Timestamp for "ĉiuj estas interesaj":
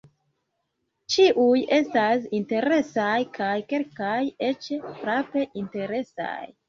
1.15-3.19